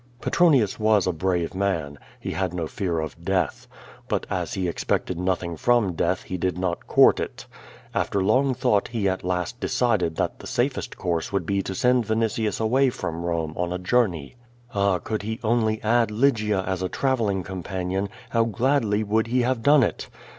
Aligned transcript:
Petronius 0.19 0.79
was 0.79 1.05
a 1.05 1.11
brave 1.13 1.53
man. 1.53 1.99
He 2.19 2.31
had 2.31 2.55
no 2.55 2.65
fear 2.65 2.97
of 2.99 3.23
death. 3.23 3.67
But 4.07 4.25
as 4.31 4.55
he 4.55 4.67
expected 4.67 5.19
nothing 5.19 5.55
from 5.57 5.93
death 5.93 6.23
he 6.23 6.37
did 6.37 6.57
not 6.57 6.87
court 6.87 7.19
it. 7.19 7.45
After 7.93 8.19
long 8.23 8.55
thouglit 8.55 8.87
he 8.87 9.07
at 9.07 9.23
last 9.23 9.59
decided 9.59 10.15
that' 10.15 10.39
the 10.39 10.47
safest 10.47 10.97
course 10.97 11.31
would 11.31 11.45
be 11.45 11.61
to 11.61 11.75
send 11.75 12.07
Vinitius 12.07 12.59
away 12.59 12.89
from 12.89 13.23
Rome 13.23 13.53
on 13.55 13.71
a 13.71 13.77
journey. 13.77 14.37
Ah, 14.73 14.97
could 14.97 15.21
he 15.21 15.39
only 15.43 15.79
add 15.83 16.09
Lygia 16.09 16.63
as 16.63 16.81
a 16.81 16.89
traveling 16.89 17.43
companion, 17.43 18.09
how 18.31 18.45
gladly 18.45 19.03
would 19.03 19.27
he 19.27 19.41
have 19.43 19.61
done 19.61 19.83
it! 19.83 20.07